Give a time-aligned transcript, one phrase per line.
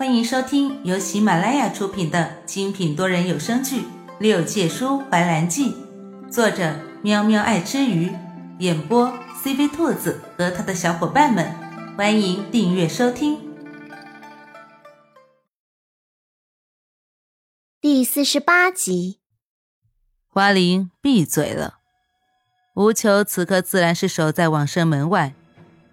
[0.00, 3.82] 欢迎收听由喜马拉雅出品的精品多人有声剧
[4.18, 5.74] 《六界书怀兰记》，
[6.30, 8.10] 作者喵喵爱吃鱼，
[8.60, 9.12] 演播
[9.44, 11.54] CV 兔子和他的小伙伴们。
[11.98, 13.38] 欢迎订阅收听。
[17.78, 19.20] 第四十八集，
[20.28, 21.74] 花灵闭嘴了。
[22.72, 25.34] 无求此刻自然是守在往生门外，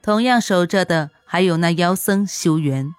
[0.00, 2.94] 同样守着的还有那妖僧修缘。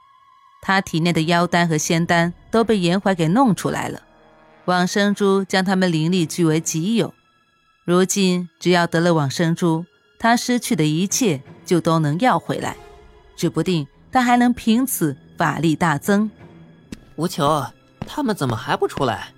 [0.68, 4.02] 他体内的妖丹和仙丹都被严怀给弄出来了，
[4.66, 7.13] 往生珠将他们灵力据为己有。
[7.85, 9.85] 如今只要得了往生珠，
[10.20, 12.75] 他失去的一切就都能要回来，
[13.38, 16.30] 指不定他还能凭此法力大增。
[17.16, 17.66] 无求，
[18.05, 19.30] 他们怎么还不出来？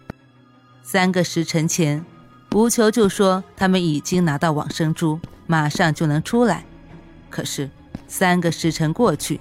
[0.81, 2.03] 三个时辰前，
[2.55, 6.65] 无求就说他们已经拿到往生珠，马上就能出来。
[7.29, 7.69] 可是
[8.07, 9.39] 三个时辰过去。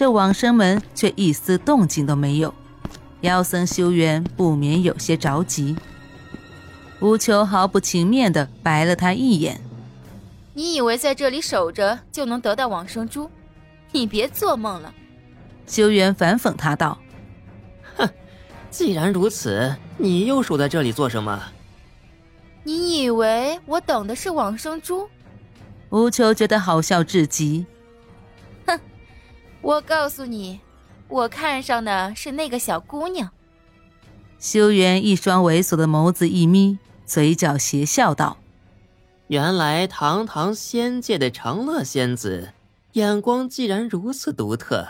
[0.00, 2.54] 这往生门却一丝动静都没有，
[3.20, 5.76] 妖僧修缘不免有些着急。
[7.00, 9.60] 无求毫不情面地白了他一眼
[10.56, 13.30] ：“你以为在这里守着就能得到往生珠？
[13.92, 14.94] 你别做梦了！”
[15.68, 16.98] 修缘反讽他道
[17.96, 18.08] ：“哼，
[18.70, 21.38] 既然如此，你又守在这里做什么？
[22.64, 25.06] 你以为我等的是往生珠？”
[25.92, 27.66] 吴求觉得好笑至极。
[29.62, 30.60] 我告诉你，
[31.08, 33.30] 我看上的是那个小姑娘。
[34.38, 38.38] 修元一双猥琐的眸子一眯，嘴角邪笑道
[39.28, 42.54] ：“原来堂堂仙界的长乐仙子，
[42.92, 44.88] 眼光既然如此独特。”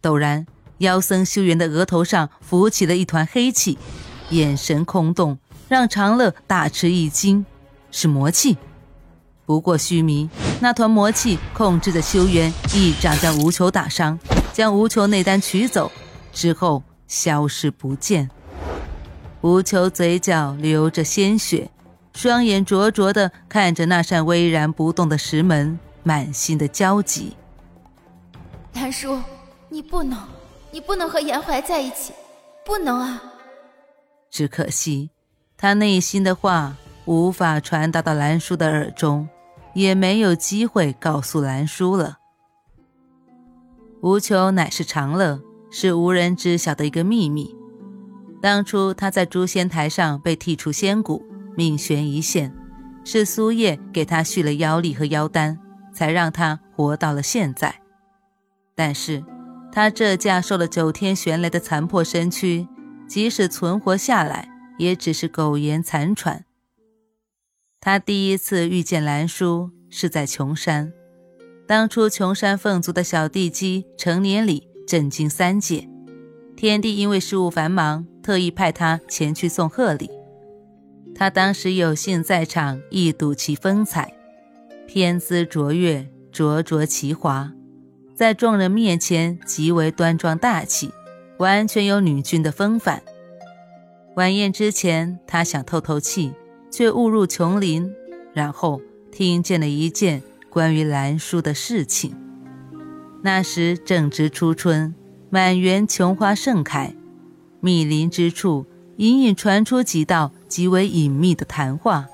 [0.00, 0.46] 陡然，
[0.78, 3.76] 妖僧修缘的额头上浮起了一团黑气，
[4.30, 7.44] 眼神空洞，让长乐大吃一惊，
[7.90, 8.56] 是魔气。
[9.44, 14.18] 不过虚迷，那团魔气控制着修缘，一掌将无求打伤，
[14.52, 15.92] 将无求内丹取走
[16.32, 18.30] 之后消失不见。
[19.42, 21.70] 无求嘴角流着鲜血，
[22.14, 27.36] 双眼灼灼的看着那扇巍然不动的石门，满心的焦急。
[28.72, 29.20] 兰叔，
[29.68, 30.18] 你不能，
[30.70, 32.12] 你不能和严怀在一起，
[32.64, 33.22] 不能啊！
[34.30, 35.10] 只可惜，
[35.56, 36.74] 他内心的话
[37.04, 39.28] 无法传达到兰叔的耳中。
[39.76, 42.16] 也没有机会告诉兰叔了。
[44.00, 47.54] 无求乃是长乐，是无人知晓的一个秘密。
[48.40, 51.22] 当初他在诛仙台上被剔除仙骨，
[51.54, 52.56] 命悬一线，
[53.04, 55.58] 是苏叶给他续了妖力和妖丹，
[55.92, 57.82] 才让他活到了现在。
[58.74, 59.22] 但是，
[59.70, 62.66] 他这架受了九天玄雷的残破身躯，
[63.06, 64.48] 即使存活下来，
[64.78, 66.45] 也只是苟延残喘。
[67.86, 70.92] 他第一次遇见兰叔是在琼山，
[71.68, 75.88] 当初琼山凤族的小地姬成年礼震惊三界，
[76.56, 80.10] 天帝因为事务繁忙，特意派他前去送贺礼。
[81.14, 84.12] 他当时有幸在场，一睹其风采，
[84.88, 87.52] 天姿卓越，灼灼其华，
[88.16, 90.90] 在众人面前极为端庄大气，
[91.38, 93.00] 完全有女君的风范。
[94.16, 96.32] 晚宴之前，他想透透气。
[96.76, 97.90] 却误入琼林，
[98.34, 102.14] 然后听见了一件关于兰叔的事情。
[103.22, 104.94] 那时正值初春，
[105.30, 106.94] 满园琼花盛开，
[107.60, 108.66] 密林之处
[108.98, 112.08] 隐隐传出几道极为隐秘的谈话。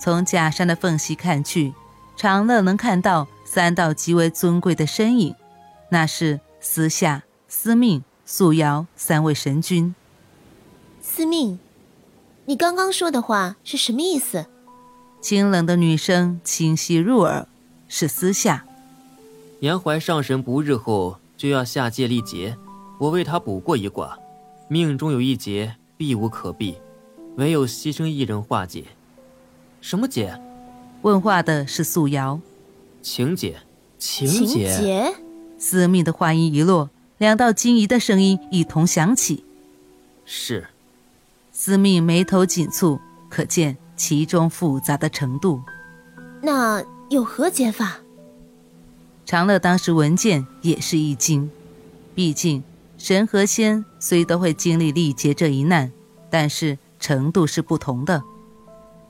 [0.00, 1.74] 从假山的缝隙看去，
[2.16, 5.34] 长乐能看到三道极为尊贵的身影，
[5.88, 9.92] 那是司夏、司命、素瑶三位神君。
[11.00, 11.58] 司命。
[12.46, 14.46] 你刚刚说的话是什么意思？
[15.20, 17.48] 清冷的女声清晰入耳，
[17.88, 18.66] 是私下。
[19.60, 22.56] 严怀上神不日后就要下界历劫，
[22.98, 24.18] 我为他卜过一卦，
[24.68, 26.76] 命中有一劫避无可避，
[27.36, 28.84] 唯有牺牲一人化解。
[29.80, 30.38] 什么劫？
[31.00, 32.38] 问话的是素瑶。
[33.00, 33.60] 情劫。
[33.98, 35.14] 情劫。
[35.58, 39.44] 司命的话音一落，两道惊疑的声音一同响起。
[40.26, 40.68] 是。
[41.56, 42.98] 司命眉头紧蹙，
[43.30, 45.62] 可见其中复杂的程度。
[46.42, 47.98] 那有何解法？
[49.24, 51.48] 长乐当时闻见也是一惊，
[52.12, 52.62] 毕竟
[52.98, 55.92] 神和仙虽都会经历历劫这一难，
[56.28, 58.24] 但是程度是不同的。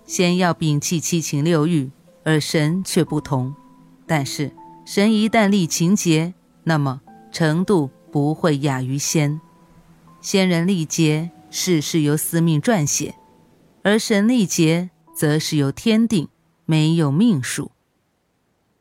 [0.05, 1.91] 仙要摒弃七情六欲，
[2.25, 3.55] 而神却不同。
[4.06, 4.52] 但是
[4.85, 7.00] 神一旦历情劫，那么
[7.32, 9.41] 程度不会亚于仙。
[10.20, 11.31] 仙人历劫。
[11.56, 13.15] 事是由司命撰写，
[13.85, 16.27] 而神力劫则是由天定，
[16.67, 17.71] 没有命数。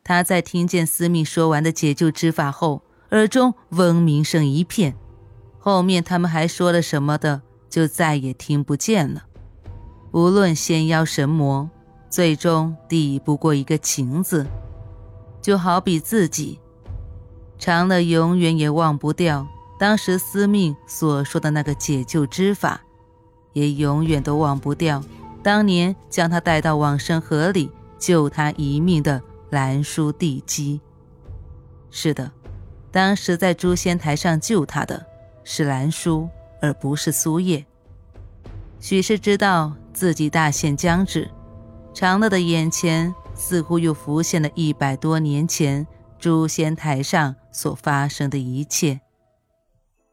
[0.02, 2.82] 他在听见司命说完的解救之法后，
[3.12, 4.96] 耳中嗡鸣声一片，
[5.60, 9.22] 后面他们还说了什么的，就再也听不见了。
[10.10, 11.70] 无论仙妖神魔，
[12.10, 14.44] 最终抵不过一个情字，
[15.40, 16.58] 就好比自己，
[17.56, 19.46] 长乐永远也忘不掉
[19.78, 22.80] 当时司命所说的那个解救之法，
[23.52, 25.02] 也永远都忘不掉
[25.42, 30.80] 当年将他带到往生河里救他一命的兰叔地基。
[31.90, 32.30] 是的。
[32.90, 35.04] 当时在诛仙台上救他的
[35.42, 36.28] 是兰叔，
[36.62, 37.66] 而不是苏叶。
[38.78, 41.28] 许是知道自己大限将至，
[41.92, 45.84] 长乐的眼前似乎又浮现了一百多年前
[46.20, 49.00] 诛仙台上所发生的一切。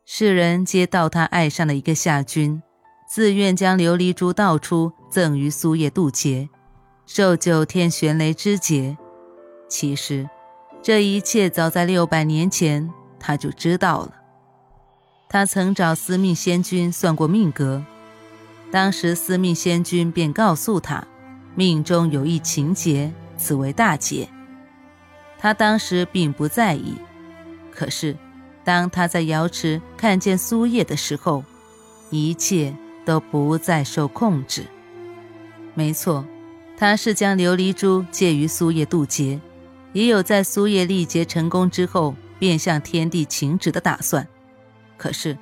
[0.05, 2.61] 世人皆道他爱上了一个夏君，
[3.07, 6.49] 自愿将琉璃珠倒出赠予苏叶渡劫，
[7.05, 8.97] 受九天玄雷之劫。
[9.67, 10.29] 其实。
[10.83, 12.89] 这一切早在六百年前
[13.19, 14.15] 他就知道了。
[15.29, 17.85] 他曾找司命仙君算过命格，
[18.71, 21.05] 当时司命仙君便告诉他，
[21.53, 24.27] 命中有一情劫，此为大劫。
[25.37, 26.95] 他当时并不在意，
[27.71, 28.17] 可是
[28.63, 31.43] 当他在瑶池看见苏叶的时候，
[32.09, 32.75] 一切
[33.05, 34.65] 都不再受控制。
[35.73, 36.25] 没错，
[36.77, 39.39] 他是将琉璃珠借于苏叶渡劫。
[39.93, 44.27] 也有在苏叶历劫成功之后，便向天地请旨的打算。
[44.97, 45.37] 可是，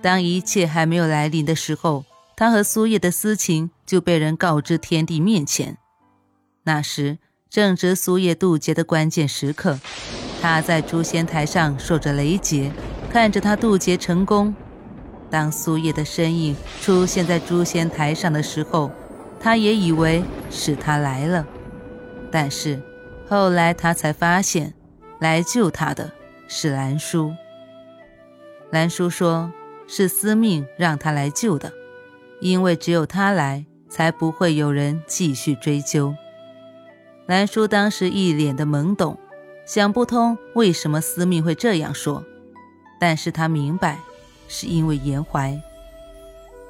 [0.00, 5.76] 当一切还没有来临的时候，他和苏叶的私情就被人告知天地面前。
[6.62, 7.18] 那时
[7.50, 9.78] 正值苏叶渡劫的关键时刻，
[10.40, 12.72] 他在诛仙台上受着雷劫，
[13.10, 14.54] 看着他渡劫成功。
[15.28, 18.90] 当苏叶的身影出现在诛仙台上的时候，
[19.38, 21.46] 他也以为是他来了，
[22.30, 22.80] 但是。
[23.28, 24.74] 后来他才发现，
[25.20, 26.10] 来救他的
[26.48, 27.32] 是兰叔。
[28.72, 29.52] 兰叔说，
[29.86, 31.72] 是司命让他来救的，
[32.40, 36.12] 因为只有他来，才不会有人继续追究。
[37.26, 39.16] 兰叔当时一脸的懵懂，
[39.72, 42.24] 想不通为什么司命会这样说，
[42.98, 44.00] 但是他明白，
[44.48, 45.56] 是因为严怀。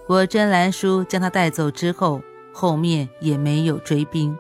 [0.06, 2.20] 果真，兰叔将他带走之后，
[2.52, 4.37] 后面也没有追兵。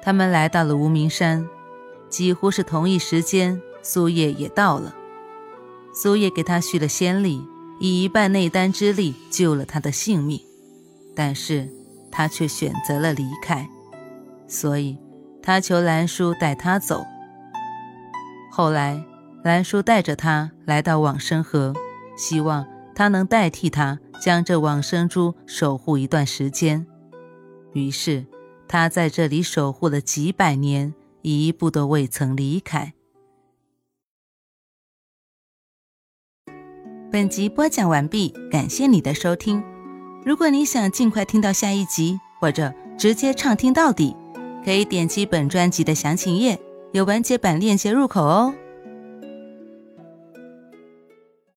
[0.00, 1.48] 他们来到了无名山，
[2.08, 4.94] 几乎是同一时间，苏叶也到了。
[5.92, 7.44] 苏叶给他续了仙力，
[7.80, 10.40] 以一半内丹之力救了他的性命，
[11.16, 11.68] 但是
[12.08, 13.68] 他却选择了离开，
[14.46, 14.96] 所以
[15.42, 17.04] 他求兰叔带他走。
[18.54, 19.02] 后来，
[19.42, 21.72] 兰叔带着他来到往生河，
[22.18, 26.86] 希望他能代替他将这往生珠守护一段时间。
[27.72, 28.26] 于是。
[28.68, 32.94] 他在这里守护了几百年，一步都未曾离开。
[37.10, 39.62] 本集播讲完毕，感谢你的收听。
[40.24, 44.16] 如果你想尽快听到下一集，或者直接畅听到底，
[44.64, 46.58] 可以点击本专辑的详情页，
[46.92, 48.54] 有完结版链接入口哦。